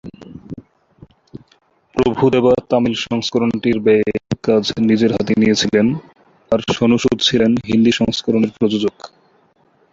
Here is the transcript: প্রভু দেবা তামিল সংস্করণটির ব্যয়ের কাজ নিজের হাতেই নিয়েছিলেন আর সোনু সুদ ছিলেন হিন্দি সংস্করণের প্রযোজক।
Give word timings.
প্রভু 1.95 2.23
দেবা 2.29 2.53
তামিল 2.69 2.95
সংস্করণটির 3.05 3.77
ব্যয়ের 3.85 4.17
কাজ 4.43 4.63
নিজের 4.89 5.11
হাতেই 5.13 5.39
নিয়েছিলেন 5.41 5.87
আর 6.51 6.59
সোনু 6.75 6.97
সুদ 6.97 7.17
ছিলেন 7.27 7.51
হিন্দি 7.67 7.91
সংস্করণের 7.99 8.51
প্রযোজক। 8.57 8.95